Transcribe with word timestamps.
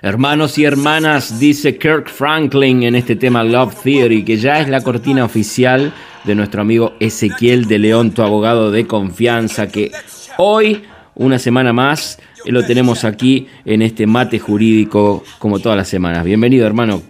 Hermanos 0.00 0.56
y 0.58 0.64
hermanas, 0.64 1.40
dice 1.40 1.76
Kirk 1.76 2.08
Franklin 2.08 2.84
en 2.84 2.94
este 2.94 3.16
tema 3.16 3.42
Love 3.42 3.74
Theory, 3.82 4.24
que 4.24 4.36
ya 4.36 4.60
es 4.60 4.68
la 4.68 4.80
cortina 4.80 5.24
oficial 5.24 5.92
de 6.22 6.36
nuestro 6.36 6.60
amigo 6.60 6.94
Ezequiel 7.00 7.66
de 7.66 7.80
León, 7.80 8.12
tu 8.12 8.22
abogado 8.22 8.70
de 8.70 8.86
confianza, 8.86 9.66
que 9.66 9.90
hoy, 10.36 10.84
una 11.16 11.40
semana 11.40 11.72
más, 11.72 12.20
lo 12.44 12.64
tenemos 12.64 13.02
aquí 13.02 13.48
en 13.64 13.82
este 13.82 14.06
mate 14.06 14.38
jurídico 14.38 15.24
como 15.40 15.58
todas 15.58 15.76
las 15.76 15.88
semanas. 15.88 16.22
Bienvenido, 16.22 16.64
hermano. 16.64 17.02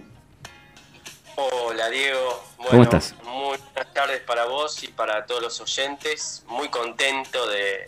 Hola, 1.35 1.89
Diego. 1.91 2.43
¿Cómo 2.71 2.81
estás? 2.81 3.13
Muy 3.23 3.57
buenas 3.59 3.93
tardes 3.93 4.21
para 4.21 4.45
vos 4.45 4.83
y 4.83 4.87
para 4.87 5.27
todos 5.27 5.43
los 5.43 5.61
oyentes. 5.61 6.43
Muy 6.47 6.69
contento 6.69 7.47
de 7.51 7.85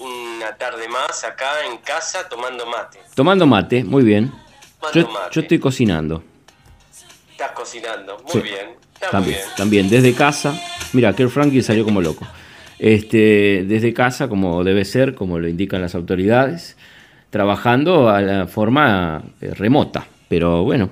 una 0.00 0.56
tarde 0.56 0.88
más 0.88 1.24
acá 1.24 1.66
en 1.70 1.78
casa 1.78 2.28
tomando 2.28 2.66
mate. 2.66 2.98
Tomando 3.14 3.46
mate, 3.46 3.84
muy 3.84 4.04
bien. 4.04 4.32
Yo, 4.94 5.08
estoy 5.40 5.58
cocinando. 5.58 6.22
Estás 7.30 7.52
cocinando, 7.52 8.16
muy 8.32 8.42
bien. 8.42 8.70
también, 9.10 9.38
también, 9.56 9.90
desde 9.90 10.14
casa. 10.14 10.54
Mira, 10.92 11.12
Kerr 11.14 11.30
Franklin 11.30 11.62
salió 11.62 11.84
como 11.84 12.00
loco. 12.00 12.26
Este, 12.78 13.64
desde 13.66 13.92
casa, 13.92 14.28
como 14.28 14.62
debe 14.62 14.84
ser, 14.84 15.14
como 15.14 15.38
lo 15.38 15.48
indican 15.48 15.82
las 15.82 15.94
autoridades, 15.94 16.76
trabajando 17.30 18.08
a 18.08 18.20
la 18.20 18.46
forma 18.46 19.22
eh, 19.40 19.52
remota. 19.54 20.06
Pero 20.28 20.62
bueno, 20.64 20.90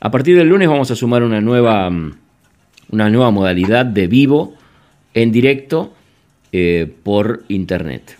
a 0.00 0.10
partir 0.10 0.36
del 0.36 0.48
lunes 0.48 0.68
vamos 0.68 0.90
a 0.90 0.96
sumar 0.96 1.22
una 1.22 1.40
nueva, 1.40 1.90
mm, 1.90 2.18
una 2.90 3.10
nueva 3.10 3.30
modalidad 3.30 3.84
de 3.86 4.06
vivo 4.06 4.54
en 5.14 5.32
directo 5.32 5.94
eh, 6.52 6.92
por 7.02 7.44
internet. 7.48 8.19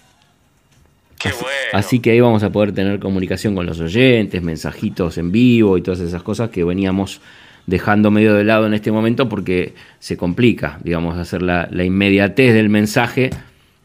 Así, 1.73 2.01
que 2.01 2.11
ahí 2.11 2.21
vamos 2.21 2.43
a 2.43 2.51
poder 2.51 2.73
tener 2.73 2.99
comunicación 2.99 3.55
con 3.55 3.67
los 3.67 3.81
oyentes, 3.81 4.43
mensajitos 4.43 5.19
en 5.19 5.33
vivo 5.33 5.77
y 5.77 5.83
todas 5.83 6.01
esas 6.01 6.23
cosas 6.23 6.51
que 6.51 6.65
veníamos 6.65 7.21
dejando 7.67 8.11
medio 8.11 8.35
de 8.35 8.45
lado 8.45 8.67
en 8.67 8.75
este 8.75 8.91
momento 8.91 9.29
porque 9.29 9.75
se 9.99 10.17
complica, 10.17 10.79
digamos, 10.83 11.17
hacer 11.19 11.43
la, 11.43 11.69
inmediatez 11.73 12.55
del 12.55 12.69
mensaje 12.69 13.31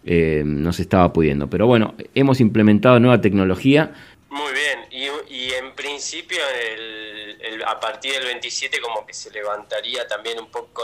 eh, 0.05 0.43
no 0.45 0.73
se 0.73 0.83
estaba 0.83 1.11
pudiendo. 1.11 1.49
Pero 1.49 1.67
bueno, 1.67 1.95
hemos 2.13 2.39
implementado 2.39 2.99
nueva 2.99 3.21
tecnología. 3.21 3.91
Muy 4.29 4.51
bien, 4.53 4.79
y, 4.91 5.05
en 5.53 5.73
principio 5.73 6.39
a 7.67 7.79
partir 7.79 8.13
del 8.13 8.25
27 8.25 8.79
como 8.81 9.05
que 9.05 9.13
se 9.13 9.31
levantaría 9.31 10.07
también 10.07 10.39
un 10.39 10.49
poco 10.49 10.83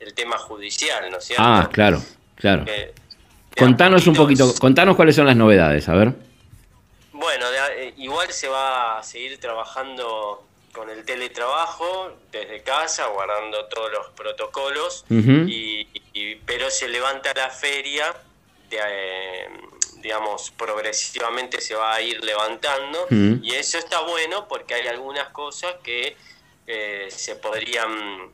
el 0.00 0.14
tema 0.14 0.36
judicial, 0.38 1.10
¿no 1.10 1.18
es 1.18 1.24
cierto? 1.24 1.42
Ah, 1.44 1.68
claro, 1.72 2.02
claro. 2.36 2.64
Contanos 3.56 4.06
un 4.06 4.14
poquito, 4.14 4.54
contanos 4.58 4.96
cuáles 4.96 5.16
son 5.16 5.26
las 5.26 5.36
novedades, 5.36 5.88
a 5.88 5.94
ver. 5.94 6.12
Bueno, 7.12 7.46
eh, 7.76 7.94
igual 7.98 8.32
se 8.32 8.48
va 8.48 8.98
a 8.98 9.02
seguir 9.02 9.38
trabajando 9.38 10.44
con 10.72 10.88
el 10.90 11.04
teletrabajo 11.04 12.12
desde 12.30 12.62
casa, 12.62 13.06
guardando 13.08 13.66
todos 13.66 13.92
los 13.92 14.08
protocolos, 14.10 15.04
y, 15.10 15.86
pero 16.46 16.70
se 16.70 16.88
levanta 16.88 17.32
la 17.34 17.50
feria, 17.50 18.14
eh, 18.70 19.48
digamos, 19.98 20.50
progresivamente 20.50 21.60
se 21.60 21.74
va 21.74 21.94
a 21.94 22.00
ir 22.00 22.24
levantando, 22.24 23.06
y 23.10 23.52
eso 23.52 23.78
está 23.78 24.00
bueno 24.00 24.48
porque 24.48 24.74
hay 24.74 24.86
algunas 24.88 25.28
cosas 25.28 25.74
que 25.82 26.16
eh, 26.66 27.06
se 27.08 27.36
podrían 27.36 27.90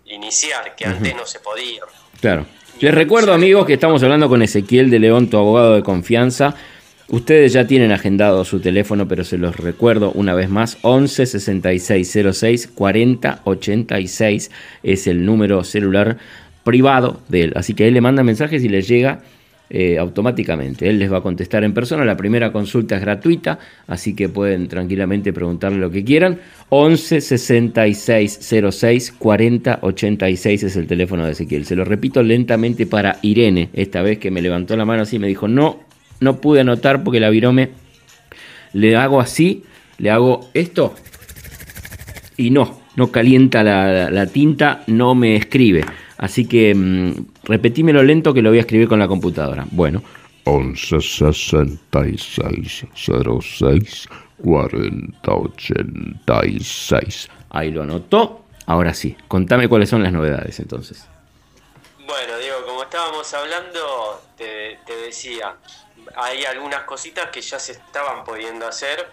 iniciar, 0.06 0.74
que 0.76 0.84
antes 0.84 1.14
no 1.14 1.26
se 1.26 1.40
podían. 1.40 1.86
Claro. 2.20 2.46
Les 2.80 2.94
recuerdo, 2.94 3.32
amigos, 3.32 3.66
que 3.66 3.74
estamos 3.74 4.02
hablando 4.02 4.28
con 4.28 4.42
Ezequiel 4.42 4.90
de 4.90 4.98
León, 5.00 5.28
tu 5.28 5.36
abogado 5.36 5.74
de 5.74 5.82
confianza. 5.82 6.54
Ustedes 7.08 7.54
ya 7.54 7.66
tienen 7.66 7.90
agendado 7.90 8.44
su 8.44 8.60
teléfono, 8.60 9.08
pero 9.08 9.24
se 9.24 9.38
los 9.38 9.56
recuerdo 9.56 10.12
una 10.12 10.34
vez 10.34 10.50
más, 10.50 10.76
11 10.82 11.24
66 11.24 12.18
06 12.32 12.66
40 12.74 13.40
86 13.44 14.50
es 14.82 15.06
el 15.06 15.24
número 15.24 15.64
celular 15.64 16.18
privado 16.64 17.22
de 17.28 17.44
él. 17.44 17.52
Así 17.56 17.72
que 17.72 17.88
él 17.88 17.94
le 17.94 18.02
manda 18.02 18.22
mensajes 18.22 18.62
y 18.62 18.68
les 18.68 18.86
llega 18.86 19.22
eh, 19.70 19.98
automáticamente. 19.98 20.88
Él 20.88 20.98
les 20.98 21.12
va 21.12 21.18
a 21.18 21.20
contestar 21.22 21.64
en 21.64 21.74
persona. 21.74 22.04
La 22.04 22.16
primera 22.16 22.52
consulta 22.52 22.96
es 22.96 23.00
gratuita, 23.02 23.58
así 23.86 24.14
que 24.14 24.28
pueden 24.28 24.68
tranquilamente 24.68 25.32
preguntarle 25.32 25.78
lo 25.78 25.90
que 25.90 26.04
quieran. 26.04 26.38
11 26.70 27.20
66 27.20 28.54
06 28.70 29.12
40 29.12 29.78
86 29.82 30.62
es 30.62 30.76
el 30.76 30.86
teléfono 30.86 31.24
de 31.24 31.32
Ezequiel. 31.32 31.64
Se 31.64 31.76
lo 31.76 31.84
repito 31.84 32.22
lentamente 32.22 32.86
para 32.86 33.18
Irene, 33.22 33.70
esta 33.72 34.02
vez 34.02 34.18
que 34.18 34.30
me 34.30 34.42
levantó 34.42 34.76
la 34.76 34.84
mano 34.84 35.02
así 35.02 35.16
y 35.16 35.18
me 35.18 35.28
dijo, 35.28 35.48
no 35.48 35.88
no 36.20 36.40
pude 36.40 36.60
anotar 36.60 37.04
porque 37.04 37.20
la 37.20 37.30
virome 37.30 37.70
le 38.72 38.96
hago 38.96 39.20
así, 39.20 39.64
le 39.98 40.10
hago 40.10 40.48
esto 40.54 40.94
y 42.36 42.50
no, 42.50 42.80
no 42.96 43.10
calienta 43.10 43.62
la, 43.62 44.26
tinta, 44.26 44.84
no 44.86 45.14
me 45.14 45.36
escribe. 45.36 45.84
Así 46.18 46.46
que 46.46 46.74
mmm, 46.74 47.12
repetímelo 47.48 48.02
lento 48.02 48.32
que 48.32 48.42
lo 48.42 48.50
voy 48.50 48.58
a 48.58 48.62
escribir 48.62 48.88
con 48.88 48.98
la 48.98 49.08
computadora. 49.08 49.66
Bueno. 49.70 50.02
11 50.44 51.00
66 51.00 52.86
06 52.94 54.08
40 54.42 55.32
86. 55.32 57.28
Ahí 57.50 57.70
lo 57.70 57.82
anotó. 57.82 58.44
Ahora 58.66 58.94
sí, 58.94 59.16
contame 59.26 59.68
cuáles 59.68 59.88
son 59.88 60.02
las 60.02 60.12
novedades 60.12 60.58
entonces. 60.60 61.06
Bueno, 62.06 62.38
Diego, 62.38 62.64
como 62.66 62.82
estábamos 62.84 63.32
hablando, 63.34 64.22
te, 64.36 64.78
te 64.86 64.96
decía, 64.96 65.56
hay 66.16 66.44
algunas 66.44 66.82
cositas 66.84 67.30
que 67.30 67.40
ya 67.40 67.58
se 67.58 67.72
estaban 67.72 68.24
pudiendo 68.24 68.66
hacer, 68.66 69.06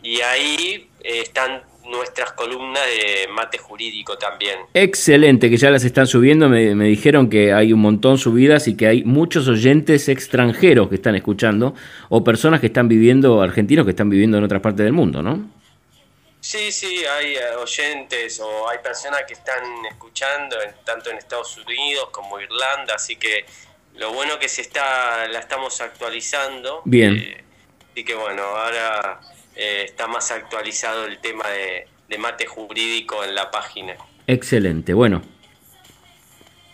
y 0.02 0.20
ahí 0.22 0.88
están 1.04 1.64
nuestras 1.90 2.32
columnas 2.32 2.82
de 2.86 3.32
mate 3.32 3.58
jurídico 3.58 4.16
también. 4.16 4.58
Excelente, 4.74 5.50
que 5.50 5.56
ya 5.56 5.70
las 5.70 5.84
están 5.84 6.06
subiendo. 6.06 6.48
Me, 6.48 6.74
dijeron 6.84 7.28
que 7.28 7.52
hay 7.52 7.72
un 7.72 7.80
montón 7.80 8.18
subidas 8.18 8.68
y 8.68 8.76
que 8.76 8.86
hay 8.86 9.04
muchos 9.04 9.48
oyentes 9.48 10.08
extranjeros 10.08 10.88
que 10.88 10.96
están 10.96 11.14
escuchando 11.14 11.74
o 12.08 12.24
personas 12.24 12.60
que 12.60 12.66
están 12.66 12.88
viviendo, 12.88 13.42
argentinos 13.42 13.84
que 13.84 13.90
están 13.90 14.10
viviendo 14.10 14.38
en 14.38 14.44
otras 14.44 14.60
partes 14.60 14.84
del 14.84 14.92
mundo, 14.92 15.22
¿no? 15.22 15.61
Sí, 16.42 16.72
sí, 16.72 17.04
hay 17.04 17.36
eh, 17.36 17.54
oyentes 17.56 18.40
o 18.40 18.68
hay 18.68 18.78
personas 18.78 19.22
que 19.28 19.34
están 19.34 19.62
escuchando 19.88 20.56
tanto 20.84 21.08
en 21.08 21.16
Estados 21.16 21.56
Unidos 21.56 22.08
como 22.10 22.40
Irlanda, 22.40 22.96
así 22.96 23.14
que 23.14 23.44
lo 23.94 24.12
bueno 24.12 24.40
que 24.40 24.48
se 24.48 24.62
está, 24.62 25.28
la 25.28 25.38
estamos 25.38 25.80
actualizando. 25.80 26.82
Bien. 26.84 27.14
Eh, 27.14 27.44
así 27.92 28.04
que 28.04 28.16
bueno, 28.16 28.42
ahora 28.42 29.20
eh, 29.54 29.84
está 29.84 30.08
más 30.08 30.32
actualizado 30.32 31.06
el 31.06 31.18
tema 31.18 31.44
de, 31.48 32.18
mate 32.18 32.46
jurídico 32.46 33.22
en 33.22 33.36
la 33.36 33.52
página. 33.52 33.94
Excelente, 34.26 34.94
bueno. 34.94 35.22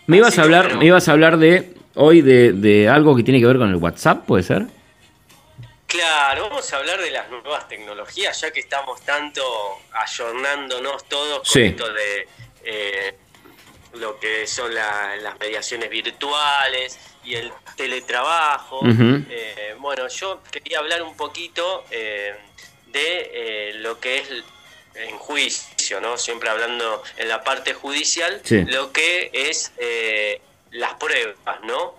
Me 0.07 0.17
ibas 0.17 0.39
a 0.39 0.41
hablar, 0.41 0.77
me 0.77 0.85
ibas 0.85 1.07
a 1.07 1.11
hablar 1.11 1.37
de 1.37 1.75
hoy 1.93 2.21
de, 2.21 2.89
algo 2.89 3.15
que 3.15 3.21
tiene 3.21 3.39
que 3.39 3.45
ver 3.45 3.59
con 3.59 3.69
el 3.69 3.75
WhatsApp, 3.75 4.25
¿puede 4.25 4.41
ser? 4.41 4.65
Claro, 5.89 6.49
vamos 6.49 6.71
a 6.71 6.77
hablar 6.77 7.01
de 7.01 7.09
las 7.09 7.31
nuevas 7.31 7.67
tecnologías, 7.67 8.39
ya 8.39 8.51
que 8.51 8.59
estamos 8.59 9.01
tanto 9.01 9.41
ayornándonos 9.91 11.09
todos 11.09 11.51
con 11.51 11.61
esto 11.63 11.91
de 11.91 12.27
eh, 12.63 13.15
lo 13.93 14.19
que 14.19 14.45
son 14.45 14.71
las 14.75 15.39
mediaciones 15.39 15.89
virtuales 15.89 16.99
y 17.23 17.33
el 17.33 17.51
teletrabajo. 17.75 18.81
Eh, 18.85 19.73
bueno, 19.79 20.07
yo 20.09 20.43
quería 20.51 20.77
hablar 20.77 21.01
un 21.01 21.17
poquito 21.17 21.83
eh, 21.89 22.35
de 22.85 23.71
lo 23.77 23.99
que 23.99 24.19
es 24.19 24.29
en 24.93 25.17
juicio, 25.17 25.99
¿no? 25.99 26.19
Siempre 26.19 26.51
hablando 26.51 27.01
en 27.17 27.27
la 27.27 27.43
parte 27.43 27.73
judicial, 27.73 28.43
lo 28.67 28.91
que 28.91 29.31
es 29.33 29.71
las 30.69 30.93
pruebas, 30.93 31.61
¿no? 31.63 31.95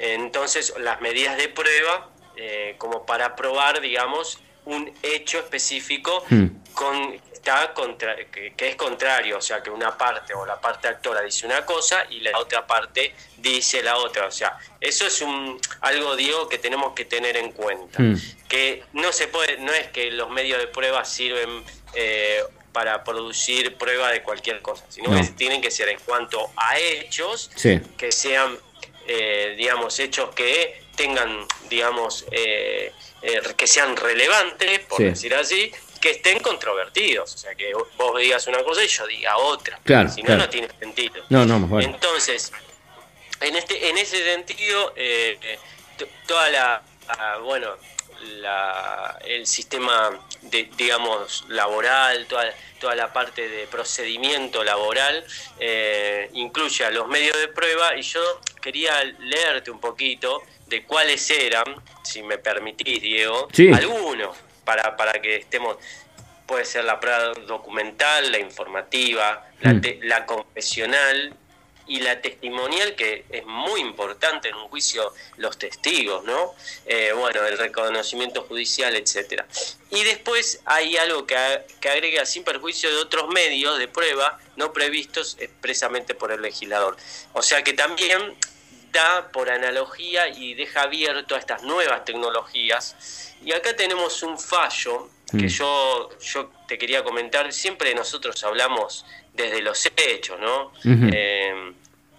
Entonces, 0.00 0.74
las 0.78 1.00
medidas 1.00 1.36
de 1.36 1.48
prueba 1.48 2.08
eh, 2.40 2.76
como 2.78 3.04
para 3.04 3.34
probar, 3.34 3.80
digamos, 3.80 4.38
un 4.64 4.92
hecho 5.02 5.38
específico 5.38 6.24
hmm. 6.30 6.46
con, 6.72 7.14
está 7.32 7.74
contra, 7.74 8.14
que, 8.26 8.54
es 8.56 8.76
contrario, 8.76 9.38
o 9.38 9.40
sea, 9.40 9.60
que 9.60 9.70
una 9.70 9.98
parte 9.98 10.34
o 10.34 10.46
la 10.46 10.60
parte 10.60 10.86
actora 10.86 11.22
dice 11.22 11.46
una 11.46 11.66
cosa 11.66 12.06
y 12.10 12.20
la 12.20 12.38
otra 12.38 12.64
parte 12.64 13.12
dice 13.38 13.82
la 13.82 13.96
otra, 13.96 14.26
o 14.26 14.30
sea, 14.30 14.56
eso 14.80 15.04
es 15.04 15.20
un 15.20 15.58
algo, 15.80 16.14
digo, 16.14 16.48
que 16.48 16.58
tenemos 16.58 16.92
que 16.92 17.06
tener 17.06 17.36
en 17.36 17.50
cuenta, 17.50 18.00
hmm. 18.00 18.16
que 18.48 18.84
no 18.92 19.12
se 19.12 19.26
puede, 19.26 19.58
no 19.58 19.72
es 19.72 19.88
que 19.88 20.12
los 20.12 20.30
medios 20.30 20.60
de 20.60 20.68
prueba 20.68 21.04
sirven 21.04 21.64
eh, 21.94 22.40
para 22.72 23.02
producir 23.02 23.74
prueba 23.76 24.12
de 24.12 24.22
cualquier 24.22 24.62
cosa, 24.62 24.84
sino 24.90 25.10
que 25.10 25.26
tienen 25.30 25.60
que 25.60 25.72
ser 25.72 25.88
en 25.88 25.98
cuanto 25.98 26.52
a 26.54 26.78
hechos 26.78 27.50
que 27.96 28.12
sean, 28.12 28.56
eh, 29.08 29.56
digamos, 29.58 29.98
hechos 29.98 30.32
que 30.36 30.86
tengan, 30.98 31.46
digamos, 31.70 32.26
eh, 32.32 32.92
eh, 33.22 33.40
que 33.56 33.66
sean 33.66 33.96
relevantes, 33.96 34.80
por 34.80 34.98
decir 34.98 35.32
así, 35.32 35.72
que 36.00 36.10
estén 36.10 36.40
controvertidos. 36.40 37.36
O 37.36 37.38
sea, 37.38 37.54
que 37.54 37.72
vos 37.72 38.20
digas 38.20 38.46
una 38.48 38.62
cosa 38.64 38.84
y 38.84 38.88
yo 38.88 39.06
diga 39.06 39.36
otra. 39.38 39.78
Claro, 39.84 40.10
si 40.10 40.22
no, 40.22 40.36
no 40.36 40.48
tiene 40.50 40.68
sentido. 40.78 41.24
No, 41.30 41.46
no. 41.46 41.80
Entonces, 41.80 42.52
en, 43.40 43.56
este, 43.56 43.88
en 43.88 43.96
ese 43.96 44.22
sentido, 44.24 44.92
eh, 44.96 45.58
toda 46.26 46.50
la, 46.50 46.82
bueno, 47.42 47.76
la, 48.40 49.18
el 49.24 49.46
sistema, 49.46 50.18
de, 50.42 50.68
digamos, 50.76 51.44
laboral, 51.48 52.26
toda, 52.26 52.52
toda 52.80 52.96
la 52.96 53.12
parte 53.12 53.48
de 53.48 53.68
procedimiento 53.68 54.64
laboral, 54.64 55.24
incluye 56.32 56.84
a 56.84 56.90
los 56.90 57.06
medios 57.06 57.38
de 57.38 57.46
prueba 57.48 57.96
y 57.96 58.02
yo 58.02 58.40
quería 58.60 59.04
leerte 59.20 59.70
un 59.70 59.80
poquito 59.80 60.42
de 60.68 60.84
cuáles 60.84 61.30
eran, 61.30 61.64
si 62.04 62.22
me 62.22 62.38
permitís, 62.38 63.00
Diego, 63.00 63.48
algunos, 63.74 64.36
para, 64.64 64.96
para 64.96 65.20
que 65.20 65.36
estemos, 65.36 65.78
puede 66.46 66.64
ser 66.64 66.84
la 66.84 67.00
prueba 67.00 67.32
documental, 67.46 68.30
la 68.30 68.38
informativa, 68.38 69.46
la, 69.60 69.74
mm. 69.74 69.82
la 70.02 70.26
confesional 70.26 71.34
y 71.88 72.00
la 72.00 72.20
testimonial, 72.20 72.94
que 72.94 73.24
es 73.30 73.44
muy 73.46 73.80
importante 73.80 74.50
en 74.50 74.54
un 74.56 74.68
juicio, 74.68 75.12
los 75.38 75.58
testigos, 75.58 76.22
¿no? 76.24 76.54
Eh, 76.86 77.12
bueno, 77.16 77.44
el 77.46 77.56
reconocimiento 77.56 78.42
judicial, 78.42 78.94
etcétera. 78.94 79.46
Y 79.90 80.04
después 80.04 80.60
hay 80.66 80.98
algo 80.98 81.26
que, 81.26 81.36
que 81.80 81.88
agrega 81.88 82.26
sin 82.26 82.44
perjuicio 82.44 82.90
de 82.90 82.96
otros 82.96 83.28
medios 83.28 83.78
de 83.78 83.88
prueba 83.88 84.38
no 84.56 84.72
previstos 84.72 85.36
expresamente 85.40 86.14
por 86.14 86.30
el 86.30 86.42
legislador. 86.42 86.96
O 87.32 87.42
sea 87.42 87.64
que 87.64 87.72
también 87.72 88.36
da 88.92 89.28
por 89.32 89.50
analogía 89.50 90.28
y 90.28 90.54
deja 90.54 90.82
abierto 90.82 91.34
a 91.34 91.38
estas 91.38 91.62
nuevas 91.62 92.04
tecnologías. 92.04 93.34
Y 93.44 93.52
acá 93.52 93.74
tenemos 93.76 94.22
un 94.22 94.38
fallo 94.38 95.08
que 95.30 95.44
mm. 95.44 95.48
yo, 95.48 96.10
yo 96.20 96.50
te 96.66 96.78
quería 96.78 97.04
comentar. 97.04 97.52
Siempre 97.52 97.94
nosotros 97.94 98.42
hablamos 98.44 99.04
desde 99.34 99.62
los 99.62 99.86
hechos, 99.96 100.38
¿no? 100.40 100.72
Eh, 100.84 101.72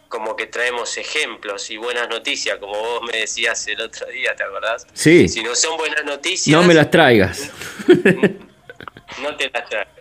como 0.08 0.36
que 0.36 0.48
traemos 0.48 0.98
ejemplos 0.98 1.70
y 1.70 1.78
buenas 1.78 2.10
noticias, 2.10 2.58
como 2.58 2.74
vos 2.74 3.02
me 3.04 3.20
decías 3.20 3.68
el 3.68 3.80
otro 3.82 4.08
día, 4.08 4.36
¿te 4.36 4.44
acordás? 4.44 4.88
Sí. 4.94 5.28
Si 5.28 5.44
no 5.44 5.54
son 5.54 5.78
buenas 5.78 6.04
noticias... 6.04 6.60
No 6.60 6.68
me 6.68 6.74
las 6.74 6.90
traigas. 6.90 7.52
no 9.22 9.36
te 9.38 9.52
las 9.54 9.70
traigas. 9.70 9.94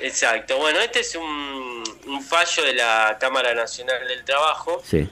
Exacto. 0.00 0.58
Bueno, 0.58 0.80
este 0.80 1.00
es 1.00 1.14
un, 1.14 1.84
un 2.06 2.22
fallo 2.22 2.64
de 2.64 2.74
la 2.74 3.16
Cámara 3.20 3.54
Nacional 3.54 4.08
del 4.08 4.24
Trabajo. 4.24 4.82
Sí 4.84 5.08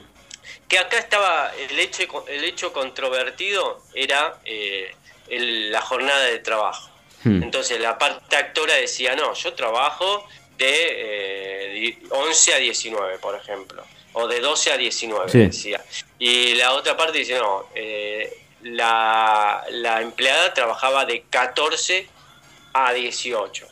que 0.67 0.77
acá 0.79 0.97
estaba 0.97 1.51
el 1.55 1.79
hecho, 1.79 2.25
el 2.27 2.43
hecho 2.43 2.73
controvertido 2.73 3.81
era 3.93 4.39
eh, 4.45 4.95
la 5.27 5.81
jornada 5.81 6.25
de 6.25 6.39
trabajo. 6.39 6.89
Hmm. 7.23 7.43
Entonces 7.43 7.79
la 7.79 7.97
parte 7.97 8.35
actora 8.35 8.73
decía, 8.75 9.15
no, 9.15 9.33
yo 9.33 9.53
trabajo 9.53 10.27
de 10.57 11.97
11 12.09 12.51
eh, 12.51 12.53
a 12.53 12.57
19, 12.57 13.17
por 13.19 13.35
ejemplo, 13.35 13.83
o 14.13 14.27
de 14.27 14.39
12 14.39 14.71
a 14.71 14.77
19, 14.77 15.31
decía. 15.31 15.83
Y 16.19 16.55
la 16.55 16.73
otra 16.73 16.95
parte 16.97 17.19
dice, 17.19 17.37
no, 17.37 17.67
eh, 17.75 18.31
la, 18.63 19.63
la 19.69 20.01
empleada 20.01 20.53
trabajaba 20.53 21.05
de 21.05 21.23
14 21.29 22.07
a 22.73 22.93
18. 22.93 23.67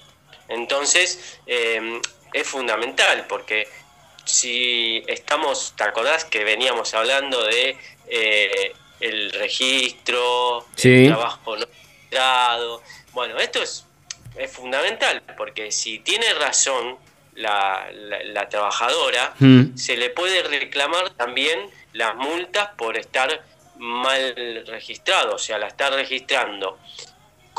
Entonces, 0.50 1.40
es 1.46 2.48
fundamental 2.48 3.26
porque 3.28 3.68
si 4.32 5.04
estamos, 5.08 5.74
¿te 5.76 5.84
acordás 5.84 6.26
que 6.26 6.44
veníamos 6.44 6.94
hablando 6.94 7.44
de 7.44 7.78
eh, 8.08 8.74
el 9.00 9.32
registro, 9.34 10.66
el 10.82 11.08
trabajo 11.08 11.58
no 11.58 11.66
registrado? 11.66 12.82
Bueno, 13.12 13.38
esto 13.38 13.62
es, 13.62 13.86
es 14.38 14.52
fundamental, 14.52 15.22
porque 15.38 15.72
si 15.72 16.00
tiene 16.00 16.34
razón 16.34 16.98
la, 17.36 17.90
la, 17.92 18.48
trabajadora, 18.48 19.34
mm. 19.40 19.76
se 19.76 19.98
le 19.98 20.10
puede 20.10 20.44
reclamar 20.44 21.10
también 21.12 21.70
las 21.94 22.16
multas 22.16 22.70
por 22.78 22.98
estar 22.98 23.44
mal 23.78 24.64
registrado, 24.68 25.36
o 25.36 25.40
sea, 25.40 25.58
la 25.58 25.68
está 25.68 25.90
registrando 25.90 26.78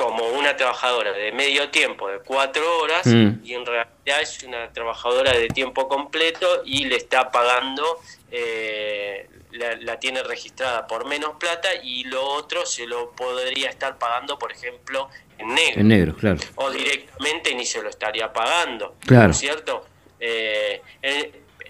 como 0.03 0.27
una 0.31 0.57
trabajadora 0.57 1.13
de 1.13 1.31
medio 1.31 1.71
tiempo 1.71 2.09
de 2.09 2.19
cuatro 2.19 2.65
horas 2.81 3.07
mm. 3.07 3.45
y 3.45 3.55
en 3.55 3.65
realidad 3.65 4.21
es 4.21 4.43
una 4.43 4.73
trabajadora 4.73 5.31
de 5.31 5.47
tiempo 5.47 5.87
completo 5.87 6.63
y 6.65 6.87
le 6.87 6.97
está 6.97 7.31
pagando, 7.31 8.01
eh, 8.33 9.29
la, 9.53 10.01
tiene 10.01 10.25
registrada 10.25 10.89
por 10.89 11.07
menos 11.07 11.37
plata 11.39 11.69
y 11.85 12.03
lo 12.03 12.21
otro 12.25 12.67
se 12.67 12.85
lo 12.85 13.13
podría 13.13 13.71
estar 13.71 13.97
pagando, 13.97 14.37
por 14.41 14.51
ejemplo, 14.51 15.09
en 15.39 15.55
negro. 15.55 15.81
En 15.81 15.89
negro, 15.89 16.17
claro. 16.17 16.41
O 16.57 16.69
directamente 16.73 17.55
ni 17.55 17.65
se 17.65 17.81
lo 17.81 17.89
estaría 17.89 18.33
pagando. 18.33 18.97
Claro. 19.07 19.33
¿Cierto? 19.33 19.87
Eh, 20.19 20.83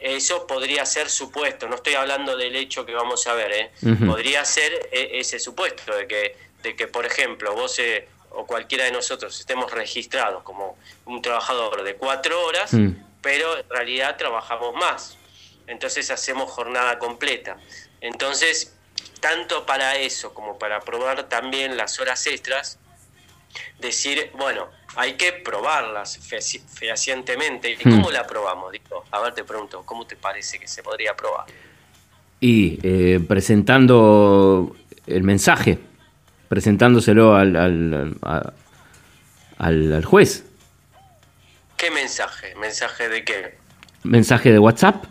eso 0.01 0.47
podría 0.47 0.87
ser 0.87 1.11
supuesto, 1.11 1.69
no 1.69 1.75
estoy 1.75 1.95
hablando 1.95 2.35
del 2.35 2.57
hecho 2.57 2.87
que 2.87 2.95
vamos 2.95 3.27
a 3.27 3.35
ver, 3.35 3.53
¿eh? 3.53 3.71
podría 4.07 4.43
ser 4.47 4.89
ese 4.91 5.39
supuesto 5.39 5.95
de 5.95 6.07
que 6.09 6.53
de 6.63 6.77
que, 6.77 6.87
por 6.87 7.05
ejemplo, 7.05 7.55
vos 7.55 7.79
eh, 7.79 8.07
o 8.35 8.47
cualquiera 8.47 8.85
de 8.85 8.93
nosotros 8.93 9.39
estemos 9.39 9.71
registrados 9.71 10.43
como 10.43 10.77
un 11.07 11.23
trabajador 11.23 11.83
de 11.83 11.97
cuatro 11.97 12.45
horas, 12.45 12.73
mm. 12.73 12.91
pero 13.21 13.59
en 13.59 13.69
realidad 13.69 14.17
trabajamos 14.17 14.75
más. 14.75 15.19
Entonces 15.67 16.11
hacemos 16.11 16.51
jornada 16.51 16.99
completa. 16.99 17.57
Entonces, 18.01 18.75
tanto 19.21 19.65
para 19.65 19.97
eso 19.97 20.35
como 20.35 20.59
para 20.59 20.81
probar 20.81 21.29
también 21.29 21.77
las 21.77 22.01
horas 22.01 22.27
extras, 22.27 22.79
decir, 23.79 24.31
bueno, 24.37 24.69
hay 24.97 25.15
que 25.15 25.33
probarlas 25.33 26.19
fehacientemente. 26.19 27.71
¿Y 27.71 27.77
cómo 27.77 28.09
mm. 28.09 28.13
la 28.13 28.27
probamos? 28.27 28.73
Digo, 28.73 29.05
a 29.11 29.21
ver, 29.21 29.35
te 29.35 29.45
pregunto, 29.45 29.83
¿cómo 29.85 30.07
te 30.07 30.17
parece 30.17 30.59
que 30.59 30.69
se 30.69 30.83
podría 30.83 31.15
probar? 31.15 31.47
Y 32.41 32.79
eh, 32.83 33.21
presentando 33.27 34.75
el 35.07 35.23
mensaje 35.23 35.79
presentándoselo 36.53 37.35
al, 37.35 37.57
al, 37.57 38.15
al, 39.57 40.05
juez. 40.05 40.45
¿Qué 41.79 41.91
mensaje? 41.91 42.55
¿Mensaje 42.57 43.09
de 43.09 43.25
qué? 43.25 43.55
¿Mensaje 44.03 44.53
de 44.53 44.59
WhatsApp? 44.59 45.03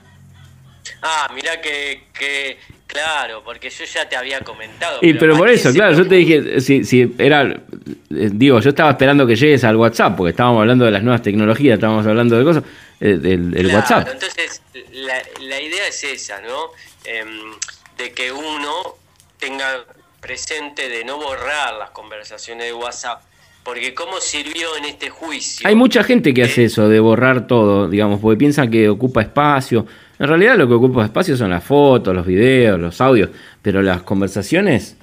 Ah, 1.02 1.32
mira 1.34 1.60
que, 1.60 2.04
que, 2.14 2.60
claro, 2.86 3.42
porque 3.44 3.72
yo 3.72 3.86
ya 3.86 4.08
te 4.08 4.16
había 4.16 4.42
comentado. 4.42 5.00
Y 5.02 5.16
pero, 5.16 5.36
por 5.36 5.50
eso, 5.50 5.74
claro, 5.74 5.98
yo 5.98 6.08
te 6.08 6.14
dije, 6.14 6.62
si, 6.62 6.84
si 6.84 7.12
era, 7.18 7.42
eh, 7.42 8.30
digo, 8.32 8.60
yo 8.60 8.70
estaba 8.70 8.92
esperando 8.92 9.26
que 9.26 9.36
llegues 9.36 9.64
al 9.64 9.78
WhatsApp, 9.78 10.16
porque 10.16 10.30
estábamos 10.30 10.62
hablando 10.62 10.86
de 10.86 10.92
las 10.92 11.02
nuevas 11.02 11.24
tecnologías, 11.24 11.74
estábamos 11.74 12.06
hablando 12.06 12.38
de 12.38 12.44
cosas, 12.44 12.64
eh, 13.00 13.18
del 13.18 13.58
el 13.58 13.74
WhatsApp. 13.74 14.10
Entonces, 14.12 14.62
la, 14.92 15.16
la, 15.40 15.60
idea 15.60 15.88
es 15.88 16.04
esa, 16.04 16.40
¿no? 16.42 16.70
Em, 17.04 17.56
de 17.98 18.12
que 18.12 18.32
uno 18.32 18.96
tenga 19.40 19.84
presente 20.22 20.88
de 20.88 21.04
no 21.04 21.18
borrar 21.18 21.74
las 21.74 21.90
conversaciones 21.90 22.68
de 22.68 22.74
WhatsApp, 22.74 23.22
porque 23.64 23.94
cómo 23.94 24.20
sirvió 24.22 24.78
en 24.78 24.86
este 24.86 25.10
juicio. 25.10 25.68
Hay 25.68 25.76
mucha 25.76 26.04
gente 26.04 26.34
que 26.34 26.44
hace 26.44 26.66
eso, 26.66 26.88
de 26.88 27.00
borrar 27.00 27.48
todo, 27.48 27.90
digamos, 27.90 28.20
porque 28.20 28.38
piensan 28.38 28.70
que 28.72 28.88
ocupa 28.88 29.22
espacio. 29.22 29.86
En 30.20 30.28
realidad 30.28 30.56
lo 30.58 30.68
que 30.68 30.76
ocupa 30.76 31.04
espacio 31.04 31.36
son 31.36 31.50
las 31.50 31.64
fotos, 31.64 32.16
los 32.16 32.26
videos, 32.26 32.80
los 32.80 33.02
audios, 33.02 33.30
pero 33.62 33.82
las 33.82 34.04
conversaciones 34.04 34.96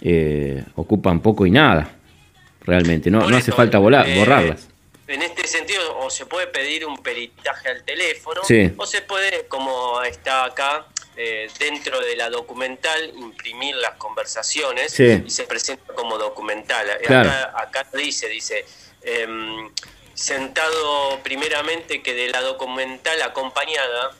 eh, 0.00 0.64
ocupan 0.74 1.20
poco 1.20 1.46
y 1.46 1.50
nada, 1.50 1.90
realmente, 2.62 3.10
no, 3.10 3.28
no 3.28 3.36
hace 3.36 3.52
falta 3.52 3.78
volar, 3.78 4.08
eh, 4.08 4.18
borrarlas. 4.18 4.68
En 5.06 5.22
este 5.22 5.46
sentido, 5.46 5.80
o 5.98 6.08
se 6.10 6.26
puede 6.26 6.46
pedir 6.46 6.86
un 6.86 6.96
peritaje 6.98 7.68
al 7.68 7.82
teléfono, 7.82 8.40
Sí. 8.44 8.72
o 8.76 8.86
se 8.86 9.02
puede, 9.02 9.46
como 9.48 10.00
está 10.02 10.44
acá, 10.44 10.86
eh, 11.16 11.50
dentro 11.58 12.00
de 12.00 12.16
la 12.16 12.30
documental, 12.30 13.12
imprimir 13.16 13.76
las 13.76 13.96
conversaciones 13.96 14.92
Sí. 14.92 15.22
y 15.26 15.30
se 15.30 15.44
presenta 15.44 15.92
como 15.94 16.18
documental. 16.18 16.88
Eh, 16.88 17.00
Claro. 17.04 17.30
Acá, 17.30 17.80
acá 17.80 17.86
dice, 17.96 18.28
dice, 18.28 18.64
em, 19.02 19.70
sentado 20.14 21.18
primeramente 21.22 22.02
que 22.02 22.14
de 22.14 22.28
la 22.28 22.40
documental 22.42 23.20
acompañada 23.22 24.12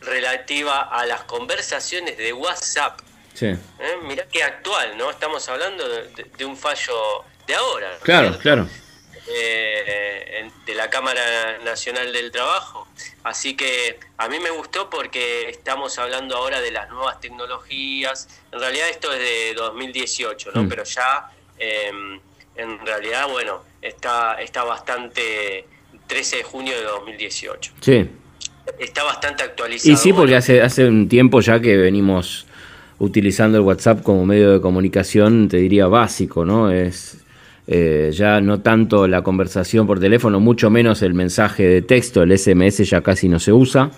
relativa 0.00 0.80
a 0.82 1.06
las 1.06 1.24
conversaciones 1.24 2.16
de 2.16 2.32
WhatsApp. 2.32 3.00
Sí. 3.34 3.46
¿eh? 3.46 3.58
Mirá 4.02 4.26
qué 4.30 4.42
actual, 4.42 4.96
¿no? 4.96 5.10
Estamos 5.10 5.48
hablando 5.48 5.88
de, 5.88 6.44
un 6.44 6.56
fallo 6.56 7.24
de 7.46 7.54
ahora. 7.54 7.88
¿no 7.88 7.94
es 7.96 8.02
Claro, 8.02 8.38
claro. 8.38 8.68
Eh, 9.26 10.48
de 10.66 10.74
la 10.74 10.90
Cámara 10.90 11.58
Nacional 11.64 12.12
del 12.12 12.30
Trabajo. 12.30 12.86
Así 13.22 13.56
que 13.56 13.98
a 14.18 14.28
mí 14.28 14.38
me 14.38 14.50
gustó 14.50 14.90
porque 14.90 15.48
estamos 15.48 15.98
hablando 15.98 16.36
ahora 16.36 16.60
de 16.60 16.70
las 16.70 16.90
nuevas 16.90 17.20
tecnologías. 17.20 18.28
En 18.52 18.60
realidad 18.60 18.88
esto 18.88 19.12
es 19.12 19.18
de 19.18 19.54
2018, 19.54 20.52
¿no? 20.54 20.64
Mm. 20.64 20.68
Pero 20.68 20.84
ya 20.84 21.30
eh, 21.58 21.90
en 22.56 22.86
realidad, 22.86 23.28
bueno, 23.30 23.62
está, 23.82 24.40
está 24.40 24.64
bastante 24.64 25.66
13 26.06 26.36
de 26.36 26.42
junio 26.42 26.76
de 26.76 26.84
2018. 26.84 27.72
Sí. 27.80 28.08
Está 28.78 29.04
bastante 29.04 29.42
actualizado. 29.42 29.92
Y 29.92 29.96
sí, 29.96 30.12
porque 30.12 30.32
Bueno, 30.32 30.38
hace, 30.38 30.62
hace 30.62 30.86
un 30.86 31.08
tiempo 31.08 31.40
ya 31.40 31.60
que 31.60 31.76
venimos 31.76 32.46
utilizando 32.98 33.58
el 33.58 33.64
WhatsApp 33.64 34.02
como 34.02 34.24
medio 34.24 34.52
de 34.52 34.60
comunicación, 34.60 35.48
te 35.48 35.58
diría 35.58 35.86
básico, 35.86 36.44
¿no? 36.44 36.70
Es 36.70 37.23
eh, 37.66 38.10
ya 38.12 38.40
no 38.40 38.60
tanto 38.60 39.06
la 39.08 39.22
conversación 39.22 39.86
por 39.86 39.98
teléfono, 40.00 40.38
mucho 40.40 40.68
menos 40.70 41.02
el 41.02 41.14
mensaje 41.14 41.62
de 41.66 41.82
texto, 41.82 42.22
el 42.22 42.32
SMS 42.38 42.84
ya 42.84 43.00
casi 43.02 43.28
no 43.28 43.38
se 43.38 43.52
usa. 43.52 43.90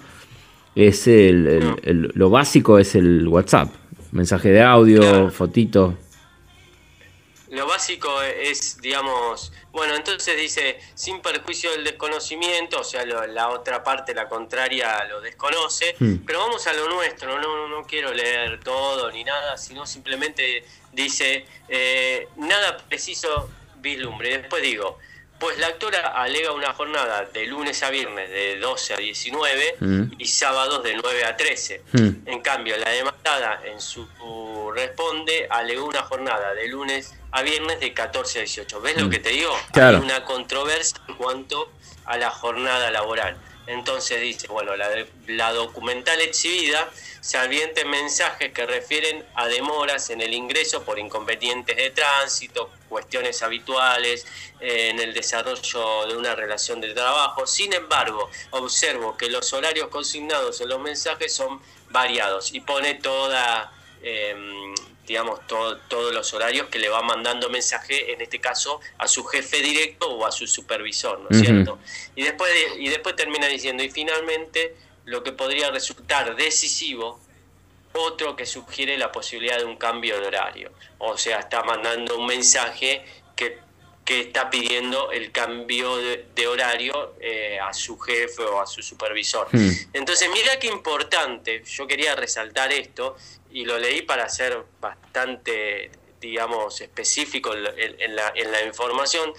Es 0.75 1.07
el, 1.07 1.47
el- 1.47 1.61
No. 1.65 1.77
el- 1.83 2.13
lo 2.15 2.31
básico 2.31 2.79
es 2.79 2.95
el 2.95 3.27
WhatsApp, 3.27 3.71
mensaje 4.13 4.51
de 4.51 4.63
audio, 4.63 5.01
Claro. 5.01 5.31
fotito. 5.31 5.95
Lo 7.51 7.67
básico 7.67 8.09
es, 8.23 8.79
digamos, 8.83 9.53
bueno, 9.73 9.95
entonces 9.95 10.37
dice, 10.37 10.79
sin 10.95 11.21
perjuicio 11.21 11.71
del 11.71 11.85
desconocimiento, 11.85 12.81
o 12.81 12.85
sea, 12.85 13.05
lo- 13.07 13.25
la 13.27 13.49
otra 13.51 13.83
parte, 13.85 14.13
la 14.15 14.29
contraria, 14.29 15.05
lo 15.09 15.21
desconoce, 15.21 15.95
Hmm. 15.99 16.17
pero 16.27 16.41
vamos 16.41 16.67
a 16.67 16.73
lo 16.73 16.89
nuestro, 16.89 17.41
no, 17.41 17.69
no 17.69 17.83
quiero 17.85 18.13
leer 18.13 18.59
todo 18.63 19.11
ni 19.13 19.23
nada, 19.25 19.57
sino 19.57 19.87
simplemente 19.87 20.65
dice, 20.97 21.45
eh, 21.69 22.29
nada 22.37 22.79
preciso 22.89 23.51
vislumbre. 23.77 24.39
Después 24.39 24.63
digo, 24.63 24.99
pues 25.39 25.59
la 25.59 25.67
actora 25.67 26.23
alega 26.23 26.53
una 26.53 26.73
jornada 26.73 27.27
de 27.27 27.47
lunes 27.47 27.83
a 27.83 27.91
viernes 27.91 28.31
de 28.31 28.59
12 28.59 28.95
a 28.95 28.97
19 28.97 29.77
Hmm. 29.79 30.05
y 30.19 30.27
sábados 30.27 30.83
de 30.83 30.95
9 30.95 31.25
a 31.25 31.37
13. 31.37 31.83
Hmm. 31.93 32.11
En 32.27 32.41
cambio, 32.41 32.77
la 32.79 32.89
demandada 32.91 33.61
en 33.65 33.81
su 33.81 34.09
responde 34.75 35.47
alegó 35.51 35.87
una 35.87 36.03
jornada 36.03 36.55
de 36.55 36.69
lunes 36.69 37.15
a 37.33 37.43
viernes 37.43 37.81
de 37.81 37.93
14 37.93 38.39
a 38.39 38.43
18. 38.43 38.81
¿Ves 38.81 39.01
lo 39.01 39.11
que 39.11 39.19
te 39.19 39.29
digo? 39.31 39.55
Mm. 39.55 39.73
Claro. 39.73 39.99
Hay 39.99 40.03
una 40.05 40.25
controversia 40.25 40.99
en 41.09 41.15
cuanto 41.17 41.71
a 42.07 42.17
la 42.17 42.31
jornada 42.31 42.91
laboral. 42.91 43.37
Entonces 43.67 44.21
dice, 44.21 44.47
bueno, 44.49 44.77
la, 44.77 44.89
la 45.27 45.53
documental 45.53 46.21
exhibida 46.21 46.91
se 47.21 47.39
advierten 47.39 47.91
mensajes 47.91 48.53
que 48.53 48.65
refieren 48.67 49.25
a 49.35 49.49
demoras 49.49 50.11
en 50.11 50.21
el 50.21 50.33
ingreso 50.33 50.85
por 50.85 50.99
inconvenientes 50.99 51.77
de 51.77 51.91
tránsito, 51.91 52.71
cuestiones 52.89 53.43
habituales 53.43 54.25
eh, 54.61 54.91
en 54.91 55.01
el 55.01 55.13
desarrollo 55.13 56.07
de 56.07 56.17
una 56.17 56.37
relación 56.37 56.81
de 56.81 56.95
trabajo. 56.95 57.45
Sin 57.45 57.73
embargo, 57.73 58.31
observo 58.51 59.17
que 59.17 59.29
los 59.29 59.53
horarios 59.53 59.89
consignados 59.89 60.61
en 60.61 60.69
los 60.69 60.81
mensajes 60.81 61.35
son 61.35 61.61
variados 61.91 62.55
y 62.55 62.61
pone 62.61 62.95
toda, 62.95 63.73
eh, 64.03 64.73
digamos, 65.07 65.47
to- 65.47 65.79
todos 65.89 66.13
los 66.13 66.35
horarios 66.35 66.69
que 66.69 66.79
le 66.79 66.89
va 66.89 67.03
mandando 67.03 67.49
mensaje, 67.49 68.13
en 68.13 68.21
este 68.21 68.41
caso, 68.41 68.81
a 68.99 69.07
su 69.09 69.25
jefe 69.25 69.59
directo 69.63 70.09
o 70.11 70.27
a 70.27 70.33
su 70.33 70.47
supervisor, 70.47 71.21
¿no 71.21 71.29
es 71.31 71.41
cierto? 71.41 71.79
Y 72.15 72.23
después, 72.25 72.53
de- 72.53 72.83
y 72.83 72.89
después 72.89 73.15
termina 73.17 73.47
diciendo, 73.47 73.83
y 73.83 73.91
finalmente, 73.91 74.75
lo 75.05 75.23
que 75.23 75.33
podría 75.33 75.71
resultar 75.71 76.35
decisivo, 76.37 77.21
otro 77.93 78.37
que 78.37 78.45
sugiere 78.45 78.99
la 78.99 79.11
posibilidad 79.11 79.57
de 79.59 79.65
un 79.65 79.77
cambio 79.77 80.21
de 80.21 80.27
horario. 80.27 80.73
O 80.99 81.17
sea, 81.17 81.39
está 81.39 81.63
mandando 81.63 82.19
un 82.19 82.27
mensaje 82.27 83.03
que, 83.35 83.59
que 84.05 84.21
está 84.21 84.51
pidiendo 84.51 85.11
el 85.13 85.33
cambio 85.33 85.97
de, 85.97 86.27
de 86.35 86.47
horario 86.47 87.15
eh, 87.21 87.59
a 87.59 87.73
su 87.73 87.99
jefe 87.99 88.43
o 88.43 88.61
a 88.61 88.67
su 88.67 88.83
supervisor. 88.83 89.49
Hmm. 89.51 89.71
Entonces, 89.95 90.29
mira 90.31 90.59
qué 90.59 90.67
importante, 90.67 91.63
yo 91.65 91.87
quería 91.87 92.15
resaltar 92.15 92.71
esto 92.73 93.17
y 93.51 93.65
lo 93.65 93.79
leí 93.79 94.03
para 94.03 94.29
ser 94.29 94.65
bastante, 94.81 95.91
digamos, 96.21 96.81
específico 96.81 97.55
en, 97.55 98.17
la, 98.17 98.33
en 98.35 98.53
la 98.53 98.63
información, 98.65 99.33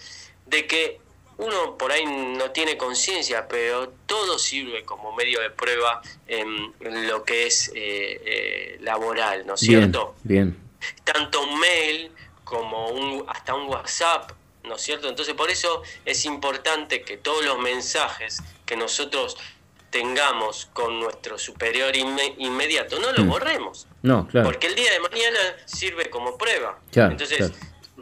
de 0.45 0.65
que 0.65 0.99
uno 1.37 1.77
por 1.77 1.91
ahí 1.91 2.05
no 2.05 2.51
tiene 2.51 2.77
conciencia, 2.77 3.47
pero 3.47 3.89
todo 4.05 4.39
sirve 4.39 4.83
como 4.83 5.11
medio 5.13 5.39
de 5.41 5.51
prueba 5.51 6.01
en, 6.27 6.73
lo 7.07 7.23
que 7.23 7.45
es 7.45 7.69
eh, 7.69 8.21
eh, 8.25 8.77
laboral, 8.81 9.45
¿no 9.45 9.53
es 9.53 9.59
cierto? 9.59 10.15
bien. 10.23 10.57
tanto 11.03 11.43
un 11.43 11.59
mail 11.59 12.11
como 12.43 12.89
un, 12.89 13.23
hasta 13.27 13.53
un 13.53 13.67
WhatsApp, 13.67 14.31
¿no 14.63 14.75
es 14.75 14.81
cierto? 14.81 15.09
Entonces 15.09 15.35
por 15.35 15.51
eso 15.51 15.83
es 16.05 16.25
importante 16.25 17.01
que 17.03 17.17
todos 17.17 17.45
los 17.45 17.59
mensajes 17.59 18.41
que 18.65 18.75
nosotros 18.75 19.37
tengamos 19.89 20.67
con 20.73 20.99
nuestro 20.99 21.37
superior 21.37 21.93
inme- 21.95 22.35
inmediato 22.37 22.99
no 22.99 23.11
los 23.11 23.25
Mm. 23.25 23.29
borremos, 23.29 23.87
No, 24.03 24.27
claro. 24.27 24.47
porque 24.47 24.67
el 24.67 24.75
día 24.75 24.91
de 24.91 24.99
mañana 24.99 25.39
sirve 25.65 26.09
como 26.09 26.37
prueba. 26.37 26.79
Claro, 26.91 27.11
Entonces 27.11 27.37
claro. 27.37 27.53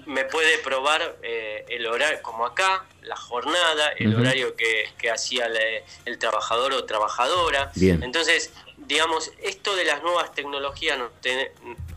me 0.08 0.26
puede 0.26 0.58
probar 0.60 1.18
eh, 1.24 1.66
el 1.70 1.86
horario, 1.88 2.22
como 2.22 2.46
acá, 2.46 2.86
la 3.04 3.16
jornada, 3.16 3.90
el 3.98 4.16
horario 4.16 4.56
que, 4.56 4.90
que 4.98 5.12
hacía 5.12 5.48
la- 5.48 5.60
el 6.06 6.18
trabajador 6.18 6.74
o 6.74 6.86
trabajadora. 6.86 7.72
Bien. 7.76 8.02
Entonces, 8.04 8.52
digamos, 8.78 9.32
esto 9.42 9.76
de 9.76 9.86
las 9.86 10.02
nuevas 10.04 10.34
tecnologías 10.34 10.98
nos, 10.98 11.12
ten- 11.22 11.50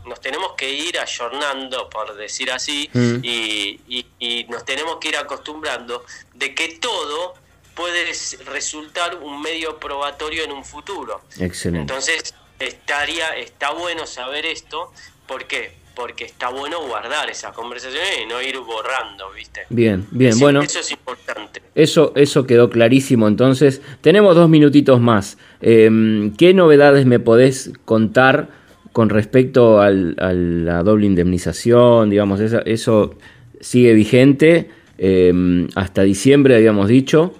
nos 0.05 0.21
tenemos 0.21 0.53
que 0.53 0.69
ir 0.69 0.99
ayornando, 0.99 1.89
por 1.89 2.15
decir 2.15 2.51
así, 2.51 2.89
Mm. 2.93 3.15
y, 3.23 3.81
y- 3.87 4.05
y 4.19 4.43
nos 4.45 4.63
tenemos 4.65 4.97
que 4.97 5.09
ir 5.09 5.17
acostumbrando 5.17 6.05
de 6.33 6.53
que 6.55 6.77
todo 6.79 7.33
puede 7.75 8.05
resultar 8.45 9.15
un 9.21 9.41
medio 9.41 9.77
probatorio 9.79 10.43
en 10.43 10.51
un 10.51 10.63
futuro. 10.65 11.21
Excelente. 11.39 11.81
Entonces, 11.93 12.33
estaría, 12.59 13.29
está 13.37 13.71
bueno 13.71 14.05
saber 14.05 14.45
esto, 14.45 14.91
¿por 15.27 15.45
qué? 15.45 15.77
Porque 15.95 16.23
está 16.25 16.49
bueno 16.49 16.85
guardar 16.87 17.29
esas 17.29 17.53
conversaciones 17.53 18.09
y 18.23 18.25
no 18.27 18.41
ir 18.41 18.57
borrando, 18.59 19.31
¿viste? 19.35 19.61
Bien, 19.69 20.05
bien. 20.11 20.31
Eso- 20.31 20.39
Bueno, 20.39 20.61
Eso 20.61 20.79
es 20.79 20.91
importante. 20.91 21.61
Eso, 21.75 22.13
eso 22.15 22.45
quedó 22.47 22.69
clarísimo. 22.69 23.27
Entonces, 23.27 23.81
tenemos 24.01 24.35
dos 24.35 24.49
minutitos 24.49 24.99
más. 25.01 25.37
Eh, 25.61 26.31
¿Qué 26.37 26.53
novedades 26.53 27.05
me 27.05 27.19
podés 27.19 27.71
contar 27.85 28.49
con 28.93 29.09
respecto 29.09 29.81
al- 29.81 30.15
a 30.19 30.31
la 30.33 30.83
doble 30.83 31.05
indemnización? 31.05 32.09
Digamos, 32.09 32.39
eso 32.39 33.15
sigue 33.61 33.93
vigente 33.93 34.69
eh, 35.01 35.67
hasta 35.75 36.03
diciembre, 36.03 36.55
habíamos 36.55 36.87
dicho. 36.89 37.33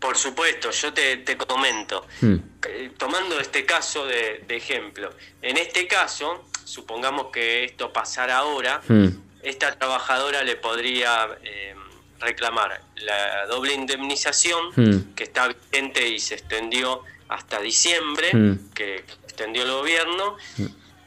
Por 0.00 0.16
supuesto, 0.16 0.70
yo 0.70 0.92
te, 0.92 1.18
te 1.18 1.36
comento. 1.36 2.06
Hmm. 2.20 2.36
Eh, 2.68 2.90
Tomando 2.98 3.38
este 3.40 3.64
caso 3.64 4.06
de, 4.06 4.44
de 4.46 4.56
ejemplo, 4.56 5.12
en 5.42 5.56
este 5.56 5.86
caso, 5.86 6.44
supongamos 6.64 7.28
que 7.32 7.64
esto 7.64 7.92
pasara 7.92 8.38
ahora, 8.38 8.80
Hmm. 8.88 9.08
esta 9.42 9.78
trabajadora 9.78 10.42
le 10.42 10.56
podría 10.56 11.28
eh, 11.42 11.74
reclamar 12.18 12.82
la 12.96 13.46
doble 13.46 13.74
indemnización 13.74 14.70
Hmm. 14.74 15.14
que 15.14 15.24
está 15.24 15.48
vigente 15.48 16.06
y 16.08 16.18
se 16.18 16.34
extendió 16.34 17.02
hasta 17.28 17.60
diciembre, 17.60 18.30
que 18.74 18.96
extendió 19.24 19.62
el 19.64 19.70
gobierno, 19.72 20.36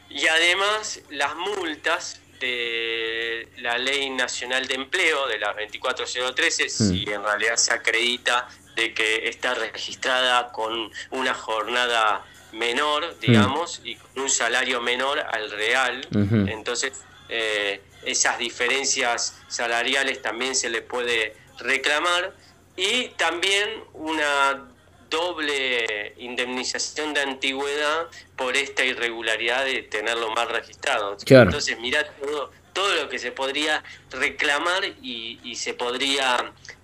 y 0.10 0.27
además 0.27 1.00
las 1.10 1.34
multas 1.36 2.19
de 2.41 3.48
la 3.58 3.77
Ley 3.77 4.10
Nacional 4.10 4.67
de 4.67 4.75
Empleo, 4.75 5.27
de 5.27 5.38
las 5.39 5.55
24013, 5.55 6.69
si 6.69 7.03
en 7.10 7.24
realidad 7.24 7.55
se 7.58 7.74
acredita 7.74 8.48
de 8.79 8.93
que 8.93 9.27
está 9.27 9.53
registrada 9.53 10.51
con 10.51 10.91
una 11.12 11.33
jornada 11.33 12.25
menor, 12.51 13.19
digamos, 13.19 13.81
y 13.83 13.95
con 13.95 14.24
un 14.24 14.29
salario 14.29 14.81
menor 14.81 15.19
al 15.19 15.51
real, 15.51 16.07
entonces 16.48 16.93
eh, 17.29 17.81
esas 18.03 18.38
diferencias 18.38 19.39
salariales 19.48 20.21
también 20.21 20.55
se 20.55 20.69
le 20.69 20.81
puede 20.81 21.36
reclamar. 21.59 22.33
Y 22.75 23.09
también 23.17 23.69
una 23.93 24.65
doble 25.09 26.13
indemnización 26.17 27.13
de 27.13 27.21
antigüedad 27.21 28.07
por 28.38 28.55
esta 28.55 28.86
irregularidad 28.86 29.65
de 29.65 29.83
tenerlo 29.83 30.31
mal 30.31 30.50
registrado. 30.50 31.17
Entonces, 31.25 31.77
mirá 31.79 32.05
todo, 32.12 32.51
todo 32.79 33.03
lo 33.03 33.09
que 33.09 33.19
se 33.19 33.33
podría 33.33 33.83
reclamar 34.09 34.83
y, 35.03 35.38
se 35.55 35.74
podría, 35.74 36.38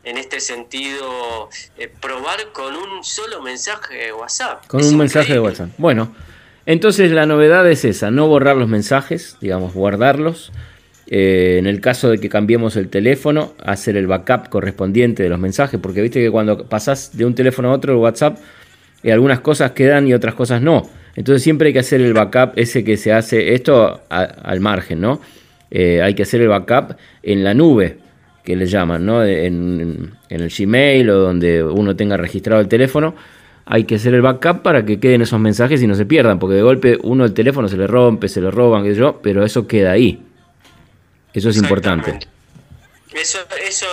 en 0.03 0.17
este 0.17 0.41
sentido, 0.41 1.49
eh, 1.77 1.89
probar 2.01 2.51
con 2.51 2.75
un 2.75 3.01
solo 3.01 3.41
mensaje 3.41 3.95
de 3.95 4.11
WhatsApp. 4.11 4.67
Con 4.67 4.83
un 4.83 4.97
mensaje 4.97 5.31
de 5.31 5.39
WhatsApp. 5.39 5.69
Bueno, 5.77 6.13
entonces 6.65 7.11
la 7.11 7.25
novedad 7.25 7.65
es 7.71 7.85
esa, 7.85 8.11
no 8.11 8.27
borrar 8.27 8.57
los 8.57 8.67
mensajes, 8.67 9.37
digamos, 9.39 9.73
guardarlos. 9.73 10.51
Eh, 11.07 11.55
en 11.59 11.65
el 11.65 11.79
caso 11.79 12.09
de 12.09 12.17
que 12.17 12.27
cambiemos 12.27 12.75
el 12.75 12.89
teléfono, 12.89 13.53
hacer 13.63 13.95
el 13.95 14.07
backup 14.07 14.49
correspondiente 14.49 15.23
de 15.23 15.29
los 15.29 15.39
mensajes, 15.39 15.79
porque 15.79 16.01
viste 16.01 16.19
que 16.19 16.29
cuando 16.29 16.67
pasás 16.67 17.15
de 17.15 17.23
un 17.23 17.35
teléfono 17.35 17.71
a 17.71 17.73
otro, 17.73 17.93
el 17.93 17.99
WhatsApp, 17.99 18.37
eh, 19.01 19.13
algunas 19.13 19.39
cosas 19.39 19.71
quedan 19.71 20.09
y 20.09 20.13
otras 20.13 20.35
cosas 20.35 20.61
no. 20.61 20.89
Entonces 21.15 21.41
siempre 21.41 21.67
hay 21.67 21.73
que 21.73 21.79
hacer 21.79 22.01
el 22.01 22.13
backup 22.13 22.51
ese 22.57 22.83
que 22.83 22.97
se 22.97 23.13
hace, 23.13 23.53
esto 23.53 24.01
al 24.09 24.59
margen, 24.59 24.99
¿no? 24.99 25.21
Eh, 25.77 26.01
hay 26.01 26.13
que 26.13 26.23
hacer 26.23 26.39
el 26.39 26.47
backup 26.47 26.95
en 27.21 27.43
la 27.43 27.53
nube, 27.53 27.97
que 28.45 28.55
le 28.55 28.65
llaman, 28.65 29.05
¿no? 29.05 29.25
En, 29.25 30.15
el 30.29 30.49
Gmail 30.49 31.09
o 31.09 31.19
donde 31.19 31.61
uno 31.61 31.97
tenga 31.97 32.15
registrado 32.15 32.61
el 32.61 32.69
teléfono. 32.69 33.13
Hay 33.65 33.83
que 33.83 33.95
hacer 33.95 34.13
el 34.13 34.21
backup 34.21 34.61
para 34.61 34.85
que 34.85 35.01
queden 35.01 35.23
esos 35.23 35.37
mensajes 35.37 35.81
y 35.81 35.87
no 35.87 35.95
se 35.95 36.05
pierdan, 36.05 36.39
porque 36.39 36.55
de 36.55 36.61
golpe 36.61 36.97
uno 37.03 37.25
el 37.25 37.33
teléfono 37.33 37.67
se 37.67 37.75
le 37.75 37.87
rompe, 37.87 38.29
se 38.29 38.39
le 38.39 38.51
roban, 38.51 38.85
qué 38.85 38.93
sé 38.93 39.01
yo, 39.01 39.19
pero 39.21 39.43
eso 39.43 39.67
queda 39.67 39.91
ahí. 39.91 40.23
Eso 41.33 41.49
es 41.49 41.57
importante. 41.57 42.19
Eso, 43.11 43.39
eso 43.61 43.87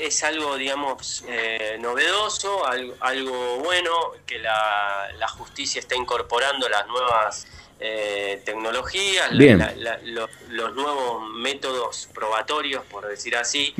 es 0.00 0.24
algo, 0.24 0.56
digamos, 0.56 1.24
eh, 1.28 1.78
novedoso, 1.80 2.66
algo, 2.66 3.58
bueno, 3.58 3.92
que 4.26 4.40
la, 4.40 5.06
la, 5.16 5.28
justicia 5.28 5.78
está 5.78 5.94
incorporando 5.94 6.68
las 6.68 6.86
nuevas 6.88 7.46
eh, 7.80 8.42
tecnologías, 8.44 9.30
los 9.32 10.74
nuevos 10.74 11.30
métodos 11.32 12.08
probatorios, 12.14 12.84
por 12.84 13.06
decir 13.06 13.36
así, 13.36 13.72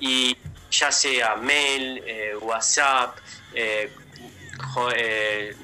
y 0.00 0.36
ya 0.70 0.92
sea 0.92 1.36
mail, 1.36 2.02
eh, 2.06 2.34
WhatsApp, 2.40 3.18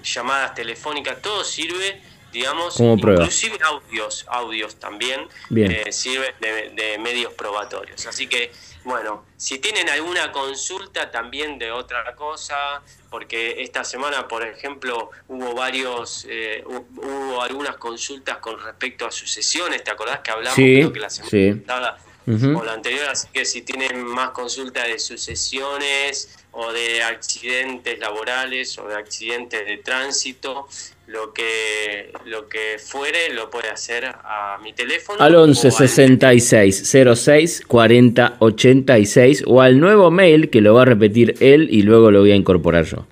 llamadas 0.03 0.55
telefónicas, 0.55 1.21
todo 1.21 1.45
sirve 1.45 2.01
digamos, 2.33 2.81
inclusive 2.81 3.59
audios, 3.63 4.25
audios 4.29 4.77
también 4.77 5.29
eh, 5.55 5.93
sirven 5.93 6.33
de, 6.41 6.99
medios 6.99 7.33
probatorios. 7.35 8.07
Así 8.07 8.27
que, 8.27 8.51
bueno, 8.85 9.25
si 9.37 9.59
tienen 9.59 9.89
alguna 9.89 10.33
consulta 10.33 11.11
también 11.11 11.59
de 11.59 11.71
otra 11.71 12.15
cosa, 12.15 12.83
porque 13.11 13.63
esta 13.63 13.85
semana, 13.85 14.27
por 14.27 14.47
ejemplo, 14.47 15.11
hubo 15.29 15.55
varios, 15.55 16.27
eh, 16.29 16.65
hubo 16.67 17.43
algunas 17.43 17.77
consultas 17.77 18.39
con 18.39 18.61
respecto 18.61 19.07
a 19.07 19.11
sucesiones, 19.11 19.85
¿te 19.85 19.91
acordás 19.91 20.21
que 20.21 20.31
hablamos 20.31 20.57
creo 20.57 20.93
que 20.93 21.01
la 21.01 21.11
semana 21.11 21.63
pasada 21.67 21.99
o 22.27 22.65
la 22.65 22.73
anterior? 22.73 23.09
Así 23.09 23.29
que 23.33 23.45
si 23.45 23.63
tienen 23.63 24.05
más 24.05 24.31
consultas 24.31 24.87
de 24.87 24.99
sucesiones 24.99 26.42
o 26.53 26.73
de 26.73 27.03
accidentes 27.03 27.99
laborales 27.99 28.79
o 28.79 28.87
de 28.87 28.95
accidentes 28.95 29.67
de 29.67 29.79
tránsito, 29.79 30.69
lo 31.07 31.33
que 31.33 32.13
lo 32.27 32.49
que 32.49 32.79
fuere 32.79 33.35
lo 33.35 33.51
puede 33.51 33.69
hacer 33.69 34.05
a 34.07 34.59
mi 34.63 34.73
teléfono 34.73 35.21
al 35.21 35.35
11 35.35 35.71
66 35.71 36.97
06 37.15 37.63
40 37.67 38.37
86 38.39 39.45
o 39.47 39.61
al 39.61 39.81
nuevo 39.81 40.11
mail 40.11 40.49
que 40.51 40.61
lo 40.61 40.75
va 40.75 40.83
a 40.83 40.85
repetir 40.87 41.35
él 41.41 41.69
y 41.71 41.83
luego 41.83 42.11
lo 42.11 42.21
voy 42.21 42.33
a 42.33 42.37
incorporar 42.37 42.85
yo. 42.85 43.07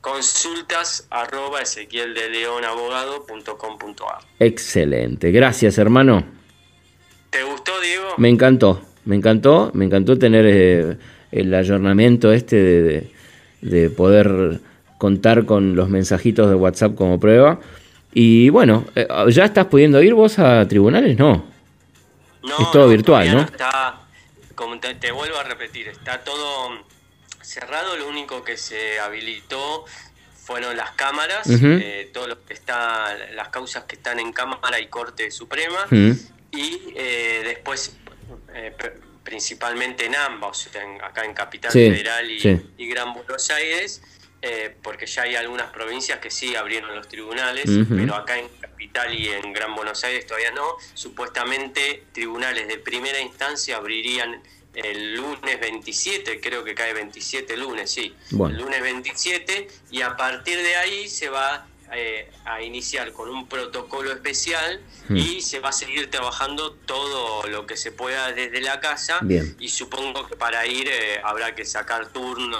Consultas 0.00 1.06
arroba 1.10 1.60
excelente. 4.38 5.30
Gracias 5.30 5.78
hermano. 5.78 6.24
¿te 7.30 7.42
gustó 7.44 7.72
Diego? 7.80 8.14
me 8.16 8.28
encantó 8.28 8.82
me 9.04 9.16
encantó 9.16 9.70
me 9.74 9.84
encantó 9.84 10.18
tener 10.18 10.46
eh, 10.48 10.96
el 11.32 11.54
ayornamiento 11.54 12.32
este 12.32 12.56
de, 12.56 13.10
de 13.62 13.90
poder 13.90 14.60
contar 15.00 15.46
con 15.46 15.76
los 15.76 15.88
mensajitos 15.88 16.50
de 16.50 16.54
WhatsApp 16.54 16.94
como 16.94 17.18
prueba. 17.18 17.58
Y 18.12 18.50
bueno, 18.50 18.84
eh, 18.94 19.08
¿ya 19.28 19.44
estás 19.46 19.66
pudiendo 19.66 20.02
ir 20.02 20.12
vos 20.12 20.38
a 20.38 20.66
tribunales? 20.68 21.16
No. 21.16 21.44
es 22.42 22.70
todo 22.70 22.88
virtual, 22.88 23.32
¿no? 23.32 23.40
Está, 23.40 24.00
como 24.54 24.78
te, 24.78 25.10
vuelvo 25.12 25.38
a 25.38 25.44
repetir, 25.44 25.88
está 25.88 26.22
todo 26.24 26.70
cerrado. 27.40 27.96
Lo 27.96 28.08
único 28.08 28.44
que 28.44 28.56
se 28.56 28.98
habilitó 28.98 29.86
fueron 30.34 30.76
las 30.76 30.90
cámaras, 30.92 31.48
eh, 31.48 32.10
todo 32.12 32.26
lo 32.26 32.44
que 32.44 32.52
está, 32.52 33.16
las 33.34 33.48
causas 33.48 33.84
que 33.84 33.94
están 33.96 34.18
en 34.18 34.32
Cámara 34.32 34.80
y 34.80 34.88
Corte 34.88 35.30
Suprema. 35.30 35.86
Y 36.52 36.92
eh, 36.96 37.42
después, 37.44 37.96
principalmente 39.22 40.06
en 40.06 40.14
ambos, 40.14 40.68
acá 41.02 41.24
en 41.24 41.34
Capital 41.34 41.70
Federal 41.70 42.30
y 42.30 42.88
Gran 42.88 43.12
Buenos 43.14 43.50
Aires 43.50 44.02
eh, 44.42 44.74
porque 44.82 45.04
ya 45.04 45.22
hay 45.22 45.34
algunas 45.34 45.70
provincias 45.70 46.18
que 46.18 46.30
sí 46.30 46.56
abrieron 46.56 46.94
los 46.94 47.08
tribunales, 47.08 47.66
pero 47.90 48.14
acá 48.14 48.38
en 48.38 48.48
Capital 48.58 49.14
y 49.14 49.28
en 49.28 49.52
Gran 49.52 49.74
Buenos 49.74 50.02
Aires 50.02 50.26
todavía 50.26 50.50
no. 50.52 50.64
Supuestamente 50.94 52.04
tribunales 52.12 52.66
de 52.66 52.78
primera 52.78 53.20
instancia 53.20 53.76
abrirían 53.76 54.40
el 54.72 55.14
lunes 55.14 55.60
27, 55.60 56.40
creo 56.40 56.64
que 56.64 56.74
cae 56.74 56.94
27 56.94 57.54
lunes, 57.58 57.90
sí, 57.90 58.14
el 58.30 58.56
lunes 58.56 58.80
27, 58.80 59.68
y 59.90 60.00
a 60.00 60.16
partir 60.16 60.62
de 60.62 60.76
ahí 60.76 61.08
se 61.08 61.28
va 61.28 61.66
eh, 61.92 62.28
a 62.44 62.62
iniciar 62.62 63.12
con 63.12 63.28
un 63.28 63.48
protocolo 63.48 64.12
especial 64.12 64.80
hmm. 65.08 65.16
y 65.16 65.40
se 65.40 65.58
va 65.58 65.70
a 65.70 65.72
seguir 65.72 66.08
trabajando 66.08 66.72
todo 66.86 67.48
lo 67.48 67.66
que 67.66 67.76
se 67.76 67.90
pueda 67.90 68.30
desde 68.30 68.60
la 68.60 68.78
casa 68.78 69.18
y 69.58 69.68
supongo 69.68 70.24
que 70.28 70.36
para 70.36 70.64
ir 70.68 70.86
eh, 70.86 71.20
habrá 71.24 71.52
que 71.54 71.64
sacar 71.64 72.12
turno, 72.12 72.58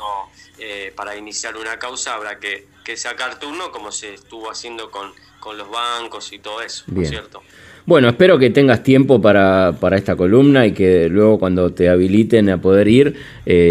eh, 0.58 0.92
para 0.96 1.16
iniciar 1.16 1.56
una 1.56 1.78
causa 1.78 2.14
habrá 2.14 2.40
que, 2.40 2.66
sacar 2.96 3.38
turno 3.38 3.70
como 3.70 3.92
se 3.92 4.14
estuvo 4.14 4.50
haciendo 4.50 4.90
con, 4.90 5.12
con 5.38 5.56
los 5.56 5.70
bancos 5.70 6.32
y 6.32 6.40
todo 6.40 6.60
eso, 6.60 6.82
¿no 6.88 7.02
es 7.02 7.08
cierto? 7.08 7.40
Bueno, 7.86 8.08
espero 8.08 8.36
que 8.36 8.50
tengas 8.50 8.82
tiempo 8.82 9.22
para, 9.22 9.76
para, 9.78 9.96
esta 9.96 10.16
columna 10.16 10.66
y 10.66 10.72
que 10.72 11.08
luego 11.08 11.38
cuando 11.38 11.72
te 11.72 11.88
habiliten 11.88 12.50
a 12.50 12.60
poder 12.60 12.88
ir 12.88 13.16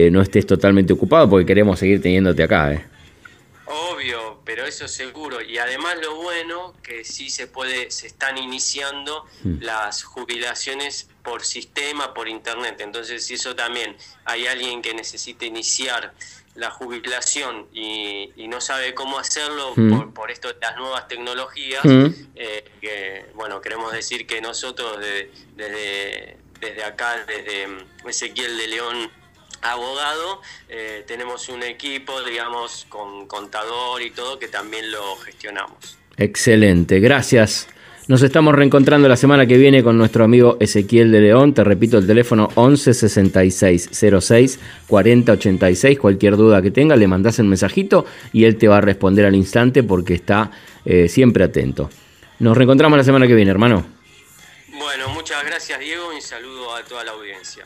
no 0.10 0.22
estés 0.22 0.46
totalmente 0.46 0.94
ocupado 0.94 1.30
porque 1.30 1.46
queremos 1.46 1.80
seguir 1.80 2.02
teniéndote 2.02 2.44
acá. 2.44 2.82
Obvio, 3.66 4.29
pero 4.50 4.66
eso 4.66 4.88
seguro. 4.88 5.44
Y 5.44 5.60
además 5.60 6.00
lo 6.02 6.16
bueno 6.16 6.74
que 6.82 7.06
sí 7.06 7.30
se 7.30 7.46
puede, 7.46 7.92
se 7.92 8.08
están 8.08 8.36
iniciando 8.40 9.28
hmm. 9.44 9.60
las 9.62 10.02
jubilaciones 10.02 11.08
por 11.22 11.46
sistema, 11.46 12.16
por 12.16 12.28
internet. 12.28 12.78
Entonces, 12.80 13.24
si 13.24 13.36
eso 13.36 13.56
también 13.56 13.96
hay 14.26 14.48
alguien 14.48 14.82
que 14.82 14.96
necesite 14.96 15.46
iniciar 15.46 16.16
la 16.56 16.72
jubilación 16.72 17.68
y, 17.72 18.32
no 18.48 18.60
sabe 18.60 18.96
cómo 18.96 19.20
hacerlo 19.20 19.74
hmm. 19.76 20.14
por, 20.14 20.32
esto 20.32 20.48
de 20.48 20.56
las 20.60 20.76
nuevas 20.78 21.08
tecnologías, 21.08 21.86
hmm. 21.86 22.08
eh, 22.36 22.72
que, 22.82 23.26
bueno, 23.36 23.62
queremos 23.62 23.94
decir 23.94 24.26
que 24.26 24.42
nosotros 24.42 24.98
desde, 25.56 26.38
desde 26.60 26.84
acá, 26.84 27.24
desde 27.28 27.68
Ezequiel 28.04 28.58
de 28.58 28.68
León 28.68 29.12
abogado, 29.62 30.42
eh, 30.70 31.04
tenemos 31.08 31.50
un 31.50 31.64
equipo, 31.64 32.22
digamos, 32.24 32.86
con 32.90 33.28
contador 33.28 34.02
y 34.02 34.12
todo, 34.12 34.40
que 34.40 34.48
también 34.48 34.92
lo 34.92 35.16
gestionamos. 35.18 35.98
Excelente, 36.18 37.00
gracias. 37.00 37.68
Nos 38.10 38.24
estamos 38.24 38.56
reencontrando 38.56 39.08
la 39.08 39.16
semana 39.16 39.46
que 39.46 39.56
viene 39.56 39.84
con 39.84 39.96
nuestro 39.96 40.24
amigo 40.24 40.58
Ezequiel 40.60 41.12
de 41.12 41.22
León. 41.22 41.54
Te 41.54 41.64
repito 41.64 42.00
el 42.00 42.08
teléfono 42.08 42.50
11 42.56 42.96
66 42.96 43.90
06 44.20 44.60
40 44.88 45.32
86. 45.34 46.00
Cualquier 46.00 46.36
duda 46.36 46.60
que 46.64 46.72
tenga, 46.72 46.96
le 46.96 47.08
mandas 47.08 47.38
el 47.38 47.46
mensajito 47.46 48.08
y 48.34 48.46
él 48.46 48.58
te 48.58 48.68
va 48.68 48.78
a 48.78 48.82
responder 48.82 49.28
al 49.28 49.36
instante 49.36 49.84
porque 49.84 50.16
está 50.16 50.50
eh, 50.86 51.08
siempre 51.08 51.44
atento. 51.44 51.92
Nos 52.40 52.58
reencontramos 52.58 52.98
la 52.98 53.04
semana 53.04 53.28
que 53.28 53.36
viene, 53.36 53.52
hermano. 53.52 53.86
Bueno, 54.74 55.10
muchas 55.10 55.46
gracias 55.46 55.80
Diego 55.80 56.12
y 56.18 56.20
saludo 56.20 56.74
a 56.74 56.84
toda 56.84 57.04
la 57.04 57.12
audiencia. 57.12 57.64